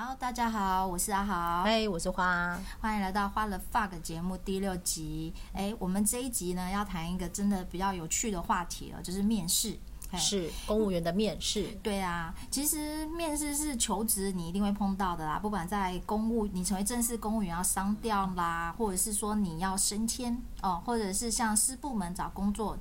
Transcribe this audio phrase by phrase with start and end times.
[0.00, 5.34] 好，大家好，我是阿豪，哎，hey, 我是花，欢迎来到《花了 fuck》节目第六集。
[5.52, 9.76] 哎，我们这一集呢，要谈一个真的比较有趣的话题了，就是面试。
[10.16, 11.64] 是公务员的面试。
[11.82, 15.38] 对啊，其实面试是求职，你一定会碰到的啦。
[15.38, 22.78] 不管在公务，你成为正式公务员要商调啦，或者是说你要升迁哦，或者是像私部门找工作。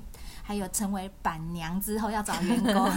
[0.48, 2.90] 还有成为板娘之后要找员工，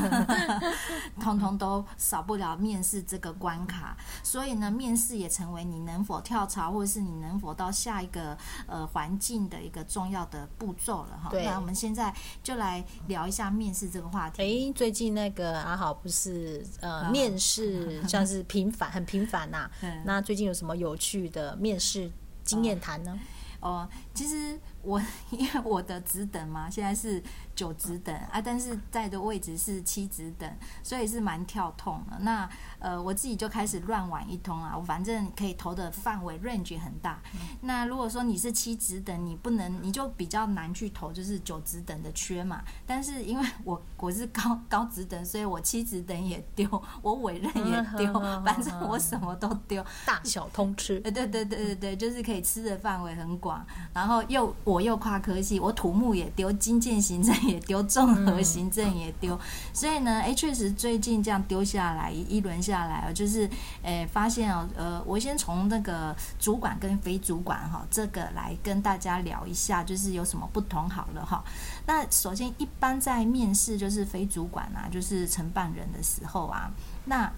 [1.20, 3.96] 通通都少不了面试这个关卡。
[4.22, 11.28] 所以呢，面试也成为你能否跳槽，或者是你能否到下一个呃环境的一个重要的步骤了哈。
[11.28, 11.44] 对。
[11.44, 14.42] 那我们现在就来聊一下面试这个话题。
[14.42, 19.68] 诶，最近那个阿豪不是呃面试像是频繁，很频繁呐。
[19.82, 20.02] 嗯。
[20.04, 22.08] 那最近有什么有趣的面试
[22.44, 23.18] 经验谈呢？
[23.60, 24.56] 哦，其实。
[24.82, 27.22] 我 因为我的职等嘛，现在是
[27.54, 30.50] 九职等啊，但是在的位置是七职等，
[30.82, 32.18] 所以是蛮跳痛的。
[32.20, 32.48] 那
[32.78, 37.20] 呃，我自己就开始乱玩一通啊，我反正可以投的范围 range 很大。
[37.60, 42.62] 那如果说你是七职等，你不能，你就比较难去投，就是九职等的缺嘛。
[42.86, 50.98] 但是因为我我是高高职等，所以我七职等也丢，我委任也丢， 反正我什么都丢，大小通吃。
[51.04, 54.54] 对对对对对，就是可以吃的范围很广，然后又。
[54.70, 59.40] 我又跨科系，我土木也丢，经建行政也丢，综合行政也丢，嗯、
[59.72, 63.50] 所以呢，哎，确实最近这样丢下来一轮下来就是，
[63.82, 71.42] 诶，发现哦，呃，我先从那个主管跟非主管哈，这个来跟大家聊一下，就是有什么不同好了哈。
[71.86, 76.70] 那首先，一般在面试就是非主管啊，就是承办人的时候啊，
[77.06, 77.30] 那。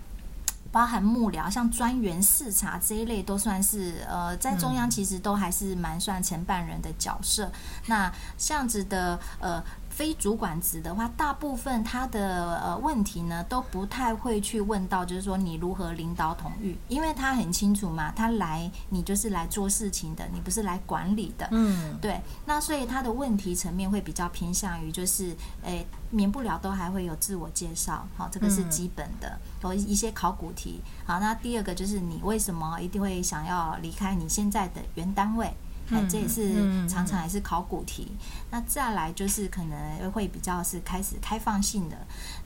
[0.72, 7.44] 包含幕僚，像专员、视察这一类，都算是呃，在中央其实都还是蛮算承办人的角色。
[7.44, 7.52] 嗯、
[7.86, 9.62] 那这样子的呃。
[9.92, 22.18] 非主管职的话，大部分他的呃问题呢都不太会去问到，就是说你如何领导统御，因为他很清楚嘛，他来你就是来做事情的，你不是来管理的，嗯，对。
[22.46, 30.80] 那所以他的问题层面会比较偏向于就是，诶，免不了都还会有自我介绍，好，这个是基本的，和一些考古题。
[31.05, 35.55] 好，那第二个就是你为什么一定会想要离开你现在的原单位？
[35.90, 38.12] 哎，这也是常常还是考古题。
[38.50, 41.96] 那再来就是可能会比较是开始开放性的。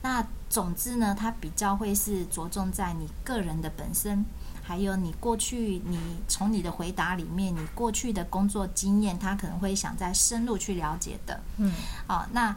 [0.01, 4.25] 那总之呢，它比较会是着重在你个人的本身，
[4.63, 11.39] 还有你过去你从你的回答里面，你过去的工作经验，他可能会想再深入去了解的。
[11.57, 11.71] 嗯，
[12.05, 12.53] 好，那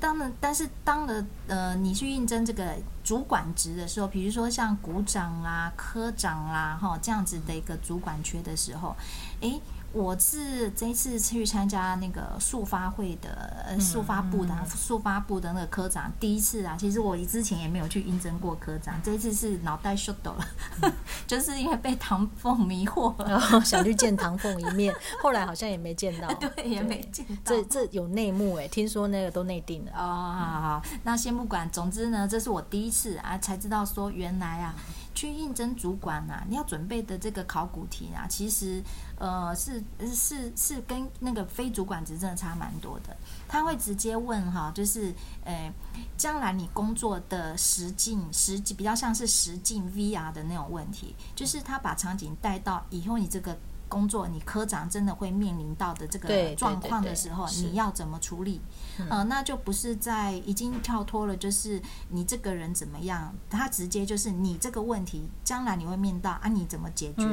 [0.00, 8.94] 当然，但是当了呃，你去应征这个主管职的时候，比如说像股长啊、科长啊，哈这样子的一个主管缺的时候，
[9.40, 9.60] 诶。
[9.94, 16.76] 我是这一次去参加那个速发会的，速发部的速发部的那个科长，第一次啊。
[16.76, 20.36] 其实我之前也没有去应征过科长，这一次是脑袋 shut 了，
[21.28, 27.34] 就是因为被唐凤迷惑了，然后想去见唐凤一面，后来好像也没见到， 对，也没见到。
[27.44, 29.92] 这这有内幕哎，听说那个都内定了。
[29.94, 34.74] 哦，好好，那先不管，总之呢，这是我第一次啊，才知道说原来啊。
[35.24, 38.82] 去应征主管啊，你要准备的这个考古题啊，其实
[39.18, 39.82] 呃是
[40.14, 43.16] 是是跟那个非主管职真的差蛮多的。
[43.48, 45.72] 他会直接问哈，就是呃，
[46.18, 53.58] 将来你工作的实境实际比较像是实境 VR 的那种问题，就是他把场景带到以后你这个。
[53.88, 58.60] 工作，你科长真的会面临到的这个状况的时候，你要怎么处理？
[59.08, 61.80] 呃，那就不是在已经跳脱了，就是
[62.10, 67.24] 你这个人怎么样，他直接就是你这个问题，将来你会面到啊，你怎么解决？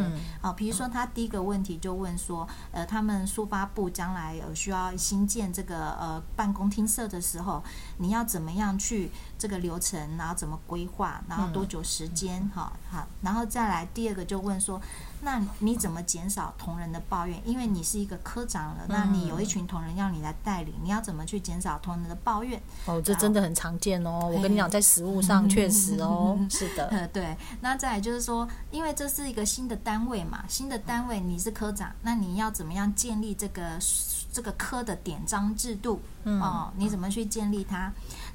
[0.41, 7.63] 啊、呃，比如说他第一个问题就问说，呃，他们书发部将来有需要新建这个呃办公厅舍的时候，
[7.97, 12.50] 你要怎么样去这个流程，然后怎么规划，然后多久时间？
[12.53, 14.81] 好好，然后再来第二个就问说。
[15.22, 17.40] 那你怎么减少同仁的抱怨？
[17.46, 22.62] 因为你是一个科长了，那你有一群同仁要你来带领，你要怎么去减少同仁的抱怨？
[22.86, 24.30] 哦，这真的很常见哦。
[24.34, 26.88] 我跟你讲，在实务上 确实哦，是的。
[26.88, 27.36] 呃， 对。
[27.62, 33.78] 那再来就是说，因为这是一个新的单位嘛，新的单位你是科长，那你要怎么样建立这个
[34.34, 36.01] 这个科的典章制度？
[36.24, 37.92] 哦，你怎么去建立它？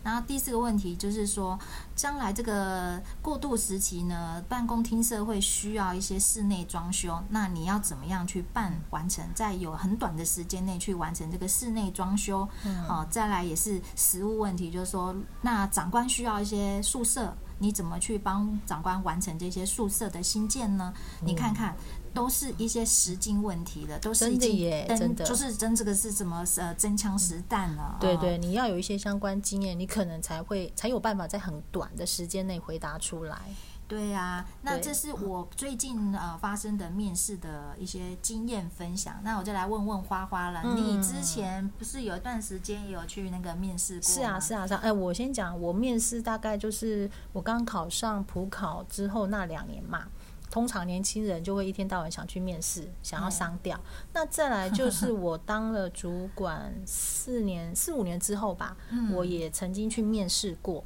[0.06, 1.58] 然后第四个问题就是说，
[1.96, 12.48] 将来这个过渡时期呢，办公厅社会需要一些室内装修，那你要怎么样去办完成，在有很短的时间内去完成这个室内装修？
[12.64, 15.12] 嗯，哦，再来也是实物问题，就是说，
[15.42, 20.94] 那长官需要一些宿舍，你怎么去帮长官完成这些宿舍的新建呢？
[21.20, 21.74] 你看看。
[22.16, 27.96] 都是一些实境问题的，都是已经耶，真的就是真这个是什么呃真枪实弹了、啊？
[28.00, 33.38] 对对，你要有一些相关经验，你可能才会才有办法在很短的时间内回答出来。
[33.86, 39.20] 对呀、啊，那这是我最近呃发生的面试的一些经验分享。
[39.22, 44.08] 那我就来问问花花了，嗯、你之前不是有一段时间也有去那个面试过？
[44.08, 44.80] 是啊，是啊，是啊。
[44.82, 50.06] 哎，我先讲，我面试大概就是我刚考上普考之后那两年嘛。
[50.50, 53.78] 通常年轻人就会一天到晚想去面试，想要上掉。
[54.12, 58.76] 那再来就是我当了主管四年四五年之后吧，
[59.12, 60.82] 我也曾经去面试过。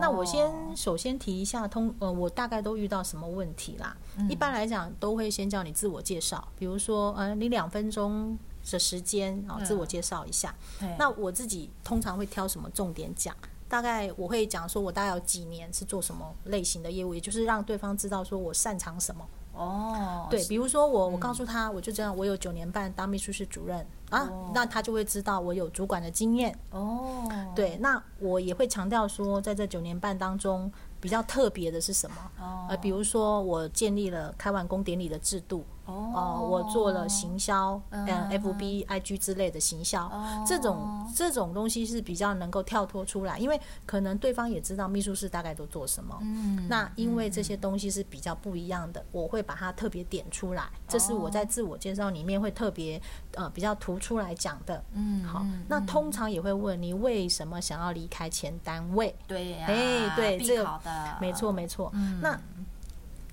[0.00, 3.96] 那我先首先提一下通呃，我大概都遇到什么问题啦？
[4.28, 8.36] 一般来讲都会先叫你自我介绍，比如说呃，你两分钟
[8.70, 10.54] 的时间啊，自我介绍一下。
[10.98, 13.34] 那我自己通常会挑什么重点讲？
[13.68, 19.24] 大概我会讲说，我大概有几年是做什么类型的业务，也就是让对方知道说我擅长什么。
[19.52, 26.56] 哦，对，比如说我，我告诉他，我就这样，我有九年半当秘书室主任啊，那他就会知道我有主管的经验。
[26.70, 30.70] 哦，对，那我也会强调说，在这九年半当中，
[31.00, 32.16] 比较特别的是什么？
[32.40, 35.64] 哦，呃，比如说我建立了开完工典礼的制度。
[35.88, 46.16] 哦、呃，我做了行销，嗯，FB、IG 之类的行销，哦，这种这种东西是比较能够跳脱出来，因为可能对方也知道秘书室大概都做什么。
[46.20, 53.00] 嗯，那因为这些东西是比较不一样的，我会把它特别点出来，这是我在自我介绍里面会特别
[53.34, 54.84] 呃比较突出来讲的。
[54.92, 59.14] 嗯，好，那通常也会问你为什么想要离开前单位？
[59.26, 60.80] 对呀，哎，对，这个
[61.20, 61.90] 没错没错。
[61.94, 62.38] 嗯，那。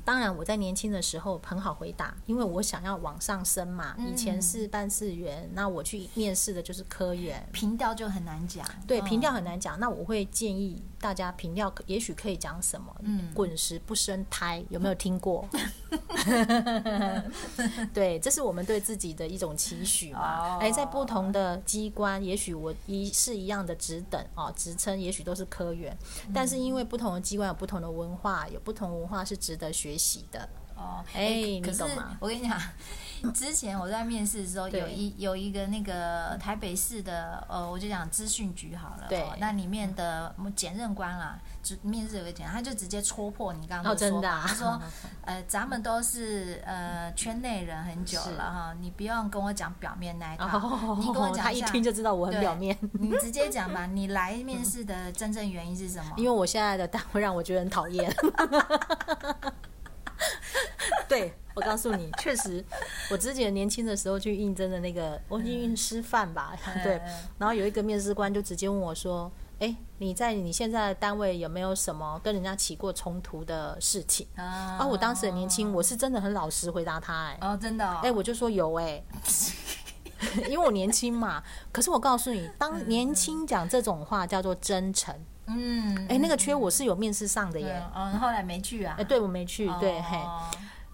[0.05, 3.95] 当然，我在年轻的时候很好回答，因为我想要往上升嘛。
[3.97, 8.63] 以前是办事员，那我去面试的就是科员，平调就很难讲。
[8.85, 9.79] 对，平调很难讲。
[9.79, 12.91] 那我会建议大家凭调，也许可以讲什么？
[13.01, 15.47] 嗯，滚石不生胎，有没有听过？
[17.93, 20.57] 对，这是我们对自己的一种期许嘛。
[20.57, 25.95] 哎，在不同的机关，也许我一是一样的职等哦，职称也许都是科员，
[26.33, 32.17] 但是因为不同的机关有不同的文化，有不同文化是值得学习的哦，哎、欸，你懂吗？
[32.19, 32.59] 我跟你讲，
[33.33, 44.81] 之前我在面试的时候，有一有一个那个台北市的，呃，我就讲资讯局好了，对、哦，那里面的检任官啦，就面试有一点，他就直接戳破你刚刚的说法，哦啊、他说，
[45.25, 56.13] 呃，咱们都是呃圈内人很久了哈，你不用跟我讲表面那一套，哦、你跟我讲一下，他一听就知道我很表面， 你直接讲吧，你来面试的真正原因是什么？
[56.17, 58.13] 因为我现在的单位让我觉得很讨厌。
[61.07, 62.63] 对，我告诉你，确实，
[63.09, 66.53] 我之前年轻的时候去应征的那个，我应师范吧，
[66.83, 67.01] 对，
[67.37, 79.01] 然后有一个面试官就直接问我说：“哎，你在你现在的单位有没有什么跟人家起过冲突的事情？”啊，我当时很年轻，我是真的很老实回答他，哎，哦，真的，哎，我就说有，哎，
[80.49, 81.41] 因为我年轻嘛。
[81.71, 85.15] 可是我告诉你，当年轻讲这种话叫做真诚。
[85.47, 88.95] 嗯，哎，那个缺我是有面试上的耶，嗯，后来没去啊？
[88.97, 90.19] 哎，对，我没去，对，嘿。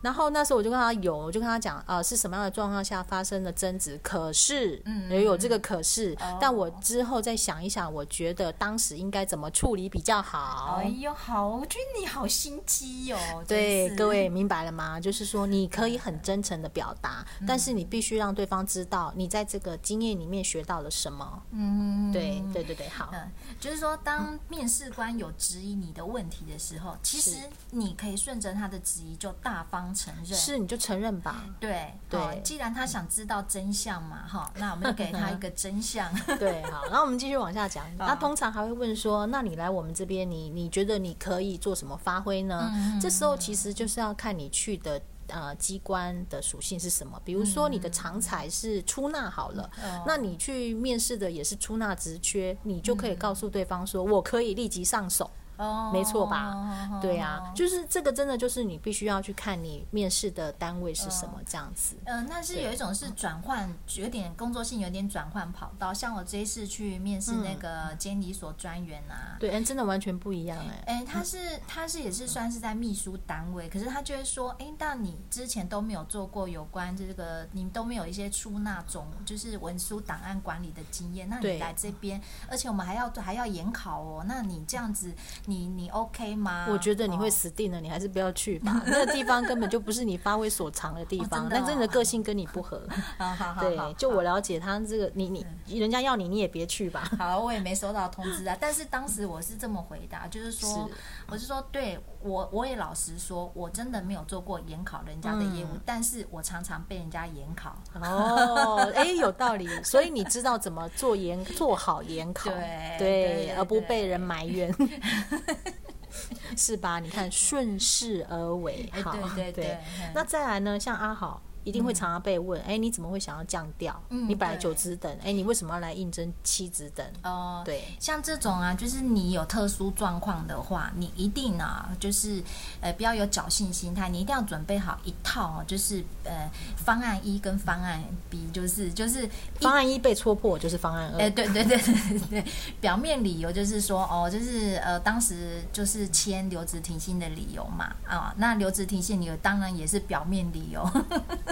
[0.02, 4.00] 然后那时候我就跟他有，我就跟他讲，呃，是什么样的状况下发生的争执？
[4.02, 10.80] 可是，嗯，也有这个可是，嗯、但我之后再想一想，我觉得当时应该怎么处理比较好？
[10.82, 13.44] 哎呦，好，我觉得你好心机哦。
[13.48, 15.00] 对，各位明白了吗？
[15.00, 21.44] 就是说，你可以很真诚的表达，嗯、但是你必须让对方知道你在这个经验里面学到了什么。
[21.52, 23.10] 嗯，对，对，对，对，好。
[23.14, 27.38] 嗯，就是说，当面试官有质疑你的问题的时候，其实
[27.70, 29.91] 你可以顺着他的质疑就大方。
[29.94, 31.46] 承认是，你就承认吧。
[31.60, 36.14] 对对，既然他想知道真相嘛，哈，那我们就给他一个真相。
[36.40, 37.86] 对，好，然后我们继续往下讲。
[37.98, 42.72] 那通常还会问说，那你来我们这边，你你觉得你可以做什么发挥呢？
[43.02, 47.22] 这时候其实就是要看你去的呃机关的属性是什么。
[47.24, 49.70] 比如说你的长才是出纳好了，
[50.06, 55.30] 那你去面试的也是出纳职缺，你就可以告诉对方说，我可以立即上手。
[55.58, 57.00] 哦，没错吧？
[57.02, 61.96] 对啊，就是这个，真的就是你必须要去看你面试的单位是什么这样子。
[62.06, 65.94] 嗯，那是有一种是转换，有点工作性有点转换跑道。
[65.94, 70.84] 像我这一次去面试那个监理所专员啊，对，嗯，真的完全不一样哎。
[70.88, 85.14] 哎，他是他是也是算是在秘书单位，可是他就会说，哎，但你之前都没有做过有关这个，你都没有一些出纳种就是文书档案管理的经验，那你来这边，而且我们还要还要研考哦，那你这样子。
[85.52, 86.68] 你你 OK 吗？
[86.70, 88.82] 我觉得你会死定了，你还是不要去吧。
[88.88, 92.82] 那个地方根本就不是你发挥所长的地方，但真的个性跟你不合。
[93.20, 95.28] 好好好，对，就我了解他这个，你
[95.66, 97.04] 你人家要你，你也别去吧。
[97.20, 98.56] 好，我也没收到通知啊。
[98.60, 100.90] 但是当时我是这么回答，就是说，
[101.28, 107.76] 我是说，对我我也老实说，我真的没有做过研考人家的业务，但是我常常被人家研考。
[108.02, 109.68] 哦，哎，有道理。
[109.84, 114.74] 所以你知道怎么做研做好研考，对对，而不被人埋怨。
[116.58, 117.00] 是吧？
[117.00, 119.78] 你看顺势而为，好，对对对。
[120.14, 120.80] 那再来呢？
[120.80, 121.42] 像阿好。
[121.64, 124.02] 一定会常常被问，哎、嗯，你怎么会想要降调？
[124.10, 127.06] 嗯，你本来九职等，哎，你为什么要来应征七职等？
[127.24, 132.42] 哦、呃，对，像这种啊，就是你有特殊状况的话，你一定啊，就是
[132.80, 141.20] 呃，不要有侥幸心态，你一定要准备好一套，就是呃，方案一跟方案 B，就是就是方案一被戳破，就是方案二。
[141.20, 142.46] 哎，对 对对对对，
[142.80, 150.82] 表面理由就是说，哦，就是呃，当时就是签留职停薪的理由嘛，啊、哦，那留职停薪理由当然也是表面理由。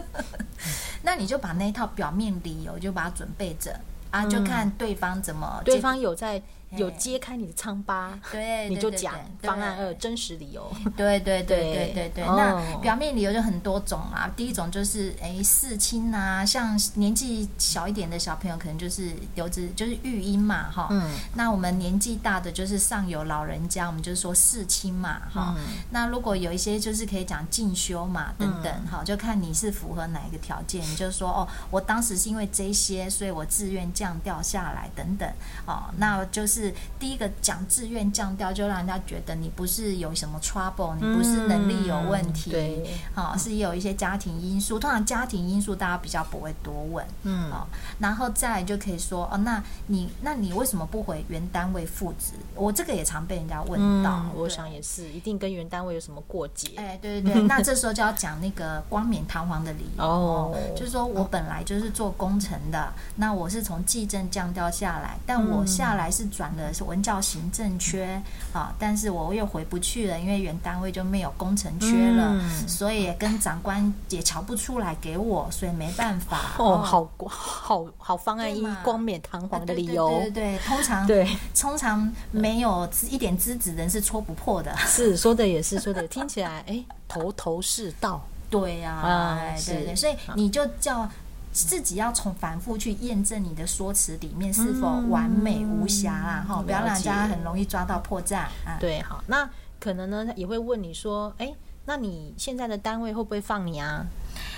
[1.09, 3.75] 那你就把那一套表面理由就把它准备着
[4.11, 6.39] 啊，就看对方怎么，对方有在。
[6.77, 10.71] 有揭开你的疮疤，对，你就讲方案二真实理由。
[10.95, 12.23] 对对对对对对。
[12.25, 14.29] 那表面理由就很多种啊。
[14.37, 20.87] 第一种就是哎，四亲啊，像年纪小一点的小朋友，可能就是留职就是育婴嘛，哈。
[20.91, 21.09] 嗯。
[21.33, 25.55] 那我们年纪大的就是上有老人家，我们就是说四亲嘛，哈。
[25.89, 35.27] 那如果有一些就是可以讲进修嘛，等等，哈，就看你是符合哪一个条件，你就说哦，我当时是因为这些，所以我自愿降掉下来，等等，
[35.65, 36.58] 哦，那就是。
[36.59, 44.77] 是第一个讲自愿降调，就让人家觉得你不是有什么 trouble，你不是能力有问题，对，好，是有一些家庭因素。
[44.77, 47.65] 通常家庭因素大家比较不会多问，嗯，哦，
[47.99, 52.33] 然后再来就可以说，哦，那你那你为什么不回原单位复职？
[52.55, 56.73] 我这个也常被人家问到，我想也是，一定跟原单位有什么过节？
[56.75, 66.48] 哎，对对对， 那这时候就要讲那个冠冕堂皇的理由哦，就是说我本来就是做工程的，那我是从技政降调下来，但我下来是转。
[66.55, 68.21] 的是文教行政缺
[68.53, 76.51] 啊，但是我又回不去了，因为原单位就没有工程缺了，嗯、所以跟长官也瞧不出来给我，所以没办法。
[76.57, 84.75] 哦，好好好方案一，光冕堂皇的理由，对对，对对，通常对通常没有一点资质人是戳不破的。
[84.77, 88.21] 是说的也是说的，听起来哎，头头是道。
[88.49, 91.07] 对呀、啊，哎、嗯，对对，所以你就叫。
[91.51, 98.77] 自己要从反复去验证你的说辞里面是否完美无瑕啦，哈、嗯，不要让人家很容易抓到破绽啊。
[98.79, 104.05] 对，好，那可能呢也会问你说，哎、欸，那你现在的单位会不会放你啊？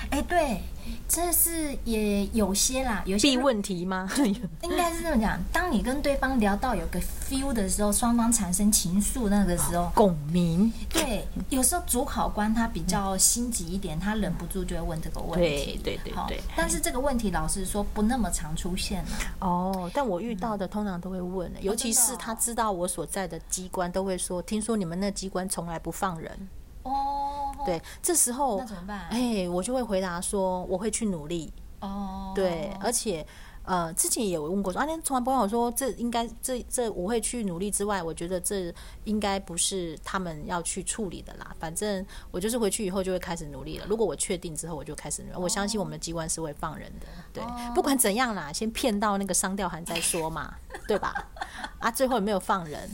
[0.10, 0.62] 哎、欸，对，
[1.08, 4.10] 这是也有些啦，有些必问题吗？
[4.62, 5.40] 应该是这么讲。
[5.54, 10.72] 当你跟对方聊到有个 feel 的时候，双方产生情愫那个时候，共鸣。
[10.90, 15.80] 对，有时候主考官他比较心急一点，他忍不住就会问这个问题。
[15.82, 16.42] 对对对对。
[16.58, 19.10] 但是这个问题老实说不那么常出现了。
[19.40, 26.50] 哦，但我遇到的通常都会问，尤其是他知道我所在的机关都会说，听说你们那机关从来不放人。
[26.84, 27.31] 哦，
[27.66, 29.08] 对，这时候那怎么办？
[29.10, 31.52] 哎，我就会回答说，我会去努力。
[31.80, 33.26] 哦，对，而且
[33.64, 38.72] 呃，之前也有问过说，啊，你从来不跟我说，这应该这这我会去努力之外，我觉得这
[39.06, 41.56] 应该不是他们要去处理的啦。
[41.60, 43.86] 反正我就是回去以后就会开始努力了。
[43.88, 45.36] 如果我确定之后，我就开始努力。
[45.38, 47.08] 我相信我们的机关是会放人的。
[47.34, 50.54] 对，不管怎样啦，先骗到那个商调函再说嘛，
[50.88, 51.14] 对吧？
[51.80, 52.88] 啊，最后有没有放人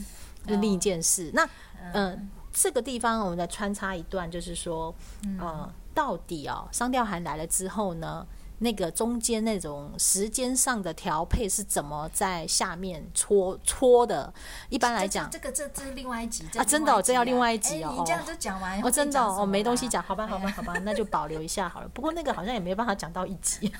[0.46, 1.30] 是另一件事。
[1.34, 1.44] 那
[1.92, 1.92] 嗯。
[1.92, 2.18] 呃
[2.52, 8.26] 这个地方我们再穿插一段，就是说，嗯、呃，到底哦，商调函来了之后呢，
[8.58, 14.32] 那个中间那种时间上的调配是怎么在下面搓搓的？
[14.68, 17.94] 一般来讲，这个这这是另外一集啊，真的，这要另外一集哦。
[17.96, 21.88] 你这样就讲完哦，真的哦，没东西讲，好吧，好吧，好吧，那就保留一下好了。
[21.88, 23.72] 不过那个好像也没办法讲到一集。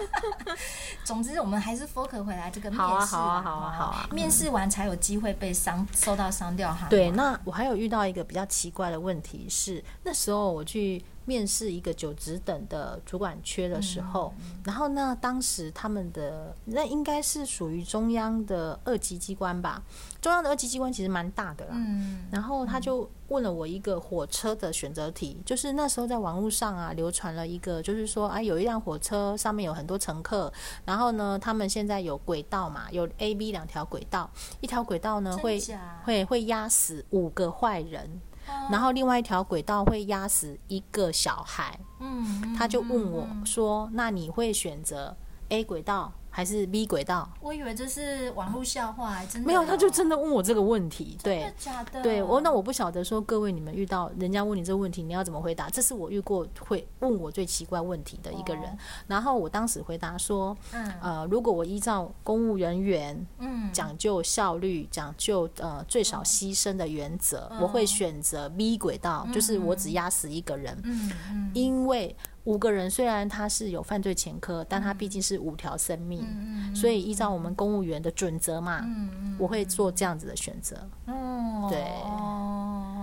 [1.04, 4.08] 总之，我们还是 focus 回来这个面试，好啊，好啊，好啊，好啊。
[4.12, 6.86] 面试完才有机会被伤受到伤掉哈。
[6.90, 11.02] 对，那我还有遇到一个比较奇怪的问题是，那时候我去。
[11.26, 14.32] 面试一个九职等的主管缺的时候，
[14.64, 19.82] 然后呢，当时他们的那应该是属于中央的二级机关吧？
[20.22, 21.72] 中央的二级机关其实蛮大的啦。
[21.74, 30.52] 嗯，然后他就问了我一个火车的选择题，就是那时候在网络上啊流传了一个，就是说啊有一辆火车上面有很多乘客，
[30.84, 34.30] 然后呢，他们现在有轨道嘛，有 A、B 两条轨道，
[34.60, 35.60] 一条轨道呢会
[36.04, 38.20] 会会压死五个坏人。
[38.70, 45.16] 然后另外一条轨道会压死一个小孩，嗯，他就问我说：“那你会选择
[45.48, 47.26] A 轨道？”还是 B 轨道？
[47.40, 51.16] 我以为这是网络笑话，还真的没有，他就真的问我这个问题。
[51.22, 52.02] 对，真的假的？
[52.02, 55.70] 对，我那我不晓得说各位你们遇到人家问你这个问题，你要怎么回答？
[55.70, 58.64] 这是我遇过会问我最奇怪问题的一个人。
[58.64, 58.76] 哦、
[59.06, 72.14] 然后我当时回答说，嗯呃，如果我依照公务人员嗯讲究效率、讲究呃最少牺牲的原则，嗯、我会选择 B 轨道，嗯、就是我只压死一个人，嗯嗯，因为。
[72.46, 80.76] 五个人虽然他是有犯罪前科，但他毕竟是五条生命，嗯、所以依照我们公务员的准则嘛，嗯、我会做这样子的选择。
[81.06, 81.84] 嗯，对。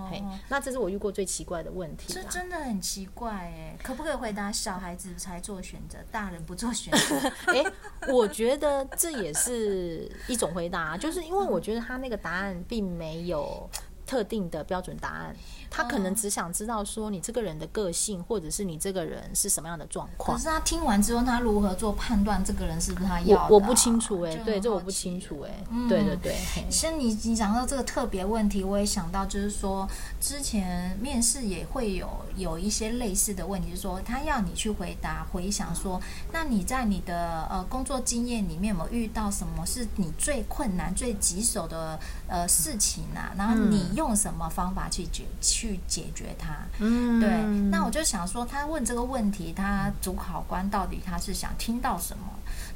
[0.10, 2.14] 嘿，那这是我遇过最奇怪的问题。
[2.14, 7.32] 这真的很奇怪哎，可不可以回答小孩子才做选择，大人不做选择？
[7.52, 7.64] 哎，
[8.10, 13.70] 我觉得这也是一种回答，就是因为我觉得他那个答案并没有
[14.14, 15.36] 特定的标准答案。
[15.72, 20.38] 他可能只想知道说你这个人的个性，或者是你这个人是什么样的状况。
[20.38, 22.46] 可是他听完之后，他如何做判断？
[22.46, 23.56] 这个人是不是他要的、啊我？
[23.56, 25.88] 我不清楚哎、欸，对，这我不清楚哎、欸嗯。
[25.90, 26.38] 对对对。
[26.70, 29.90] 其实你你讲到这个特别问题，我也想到就是说，
[30.22, 36.00] 之前面试也会有有一些类似的问题，就是说他要你去回答回想说，
[36.32, 43.34] 那你在你的呃工作经验里面有没有遇到什么是你最困难、最棘手的呃事情啊？
[43.36, 45.24] 然后你用什么方法去解？
[45.42, 47.30] 去解决它，嗯，对。
[47.72, 52.24] 那我就想说，他问这个问题，他主考官到底他是想听到什么？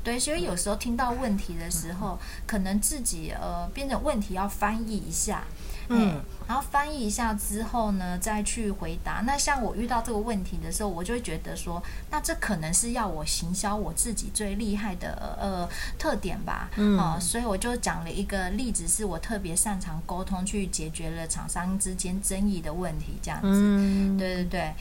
[0.03, 5.43] 对，所以有时候听到问题的时候，可能自己呃，变成问题要翻译一下。
[5.89, 9.24] 嗯，然后翻译一下之后呢，再去回答。
[9.25, 16.70] 那像我遇到这个问题的时候，我就会觉得说，那这可能是要我行销我自己最厉害的呃特点吧。
[16.75, 23.48] 嗯，啊，所以我就讲了一个例子，是我特别擅长沟通，去解决了厂商之间争议的问题，这样子。
[23.50, 24.74] 嗯，对对对，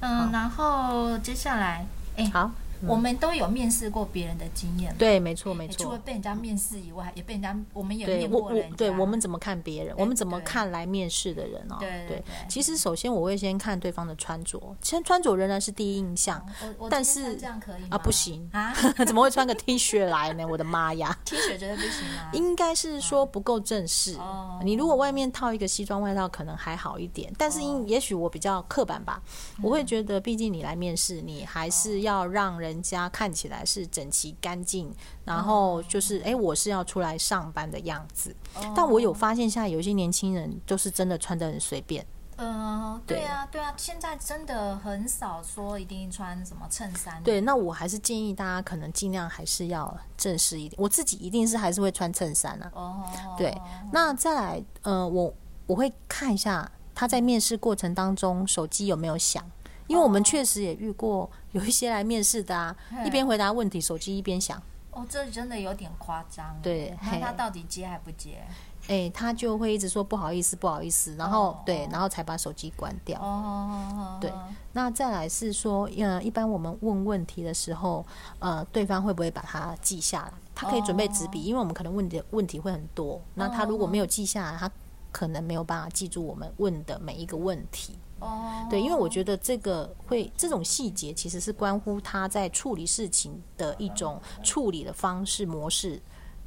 [0.00, 1.86] 嗯，然后接下来，
[2.16, 2.50] 哎，好。
[2.86, 5.84] 我们都有面试过别人的经验，对，没错，没错。
[5.84, 8.70] 除了被人家面试以外，也被人家，我们也面过人。
[8.72, 9.94] 对，我们怎么看别人？
[9.98, 11.76] 我们怎么看来面试的人哦？
[11.80, 12.24] 对对，对。
[12.48, 16.44] 其实，首先我会先看对方的穿着，先穿着仍然是第一印象。
[16.90, 17.98] 但是这样可以啊？
[17.98, 18.72] 不行啊！
[19.06, 20.46] 怎么会穿个 T 恤来呢？
[20.46, 22.30] 我的妈呀！T 恤绝对不行啊！
[22.32, 24.14] 应该是说不够正式。
[24.16, 27.32] 哦你如果外面套一个西装外套，可能还好一点。
[27.38, 29.22] 但是因也许我比较刻板吧，
[29.62, 33.58] 我会觉得，毕竟你来面试，你还是要让人家看起来。
[33.68, 34.90] 是整齐干净，
[35.26, 38.34] 然后就是哎，我是要出来上班的样子。
[38.74, 42.06] 但我有发现，现在有一些年轻人就是真的穿的很随便。
[42.36, 47.22] 嗯，对啊，对啊，现在真的很少说一定穿什么衬衫。
[47.22, 50.80] 对，那我还是建议大家可能尽量还是要正式一点。
[50.80, 52.70] 我自己一定是还是会穿衬衫啊。
[52.72, 53.02] 哦，
[53.36, 53.54] 对。
[53.92, 55.34] 那再来，呃，我
[55.66, 59.44] 我会看一下他在面试过程当中手机有没有响。
[59.88, 64.62] 因为我们确实也遇过有一些来面试的啊，一边回答问题，手机一边响。
[64.92, 66.56] 哦，这真的有点夸张。
[66.62, 68.42] 对，那他到底接还不接？
[68.88, 73.20] 哎，他就会一直说不好意思，不好意思，然后、哦、对，然后才把手机关掉。
[73.20, 74.32] 哦，对。
[74.72, 78.04] 那再来是说，呃，一般我们问问题的时候，
[78.38, 80.32] 呃，对方会不会把它记下来？
[80.54, 83.20] 他可以准备纸笔，因为我们可能问的问题会很多。
[83.34, 84.70] 那他如果没有记下来，他
[85.12, 87.96] 可能没有办法记住我们问的每一个问题。
[88.20, 96.00] 哦，对，因为我觉得这个会这种细节其实是关乎他在处理事情的一种处理的方式模式，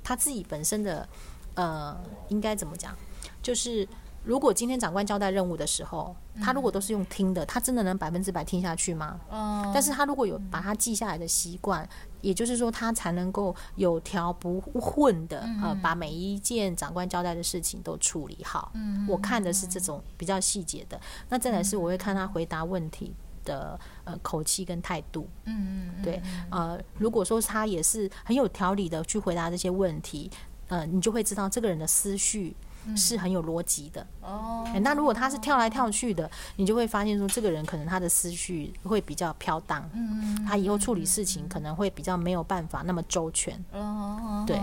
[0.03, 1.07] 他自己本身的
[1.55, 1.97] 呃，
[2.29, 2.95] 应该怎么讲？
[3.41, 3.88] 就是
[4.23, 9.19] 如果今天长官交代任务的时候，他如果都是用听的，他真的能百分之百听下去吗？
[9.31, 11.88] 嗯，但是他如果有把他记下来的习惯。
[12.21, 18.71] 也就是说，他才能够有条不混的呃，把每一件长官交代的事情都处理好。
[18.75, 21.01] 嗯，我看的是这种比较细节的。
[21.29, 23.12] 那再来是我会看他回答问题
[23.43, 25.27] 的呃口气跟态度。
[25.45, 30.29] 嗯嗯，对，呃，如果说他也是很有条理的去回答这些问题，
[30.67, 32.55] 呃，你就会知道这个人的思绪。
[32.96, 34.80] 是很有逻辑的哦、欸。
[34.80, 39.89] 那如果他是跳来跳去的，你就会发现说，这个人可能他的思绪会比较飘荡。
[39.94, 43.63] 嗯，他以后处理事情可能会比较没有办法那么周全。
[43.74, 44.60] 嗯，对。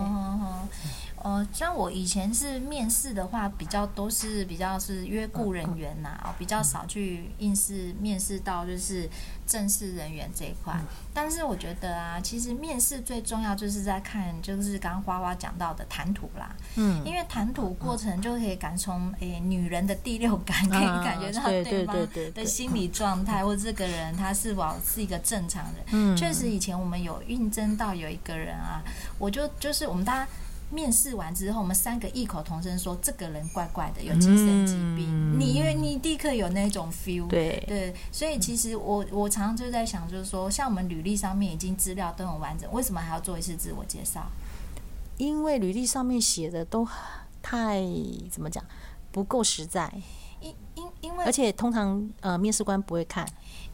[1.21, 9.09] 呃，像我以前是面试的话，比较都是比较是约雇人员呐，哦，比较少去应试面试到就是
[9.49, 10.79] 正式人员这一块。
[11.13, 16.55] 但是我觉得啊，其实面试最重要就是在看，就是刚刚花花讲到的谈吐啦。
[16.75, 21.95] 嗯，因为谈吐过程就可以感从诶女人的第六感，可以感觉到对方
[22.33, 25.83] 的心理状态，或者这个人他是否是一个正常人。
[25.91, 28.81] 嗯，确实以前我们有应征到有一个人啊，
[29.17, 30.27] 我就就是我们大家。
[30.71, 35.07] 面试完之后，我们三个异口同声说：“这个人怪怪的，有精神疾病。
[35.09, 44.29] 嗯”你因为你立刻有那种 feel，对对，所以其实我我常常就在想，就是说，像我们履历上面已经资料都很完整，为什么还要做一次自我介绍？
[45.17, 46.87] 因为履历上面写的都
[47.41, 47.81] 太
[48.29, 48.63] 怎么讲，
[49.11, 49.91] 不够实在。
[51.25, 53.27] 而且通常呃，面试官不会看。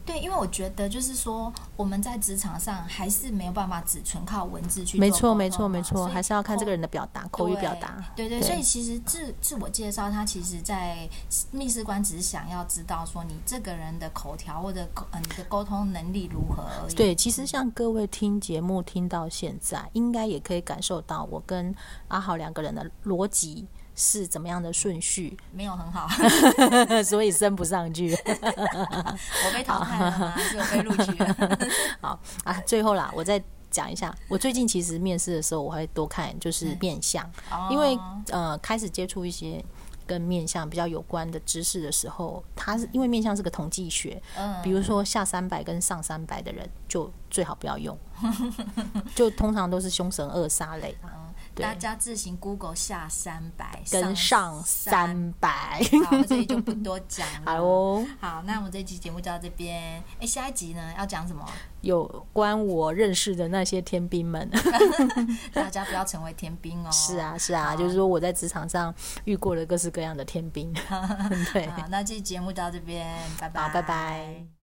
[0.04, 5.00] 对，因为我觉得就是说，我们在职场上还是没有办法只纯靠文字去。
[5.00, 8.04] 没错，没错，没错，还是要看这个人的表达，口语表达。
[8.14, 11.08] 对对，对，所以其实自自我介绍，他其实，在
[11.50, 16.94] 面试官只是想要知道说你这个人的口条或者呃，你的沟通能力如何而已。
[16.94, 21.74] 对，其实像各位听节目听到现在，应该也可以感受到我跟
[22.06, 23.66] 阿豪两个人的逻辑。
[23.96, 25.36] 是怎么样的顺序？
[25.50, 26.06] 没有很好，
[27.02, 28.16] 所以升不上去。
[28.22, 30.28] 我被淘汰了吗？
[30.36, 31.58] 还是我被录取了？
[32.00, 39.64] 好啊，最后啦，我再讲一下，我最近其实面试的时候，我会多看就是面相，嗯、因为呃，开始接触一些。
[40.08, 47.98] 跟面相比较有关的知识的时候，它是因为面相是个统计学，嗯，比如说下三百跟上三百的人，就最好不要用，
[49.16, 51.08] 就通常都是凶神恶煞类的。
[51.62, 57.52] 大家自行 Google 下三百跟上三百，好，这里就不多讲了。
[57.56, 60.02] 好哦，好，那我们这期节目就到这边。
[60.20, 61.44] 哎，下一集呢要讲什么？
[61.80, 64.48] 有关我认识的那些天兵们，
[65.52, 66.90] 大家不要成为天兵哦。
[66.90, 70.72] 是啊，是啊，就是说我在职场上遇过了各式各样的天兵。
[71.52, 74.46] 对，好，那这期节目到这边，拜拜，拜拜。